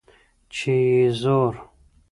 [0.53, 1.53] چي یې زور